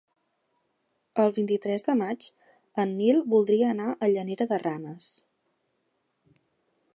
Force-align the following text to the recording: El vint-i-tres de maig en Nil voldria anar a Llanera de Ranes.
El 1.23 1.33
vint-i-tres 1.35 1.85
de 1.89 1.95
maig 1.99 2.25
en 2.85 2.95
Nil 3.01 3.21
voldria 3.35 3.69
anar 3.75 3.91
a 3.93 4.09
Llanera 4.15 4.49
de 4.55 4.59
Ranes. 4.65 5.13